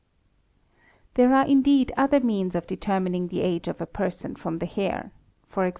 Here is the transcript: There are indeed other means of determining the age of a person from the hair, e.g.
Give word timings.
There 1.13 1.31
are 1.35 1.45
indeed 1.45 1.91
other 1.95 2.19
means 2.19 2.55
of 2.55 2.65
determining 2.65 3.27
the 3.27 3.41
age 3.41 3.67
of 3.67 3.79
a 3.81 3.85
person 3.85 4.35
from 4.35 4.57
the 4.57 4.65
hair, 4.65 5.11
e.g. 5.55 5.69